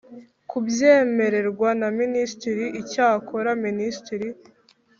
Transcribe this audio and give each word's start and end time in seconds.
kubyemererwa 0.49 1.69
na 1.81 1.89
Minisitiri 1.99 2.65
Icyakora 2.81 3.49
Minisitiri 3.65 4.27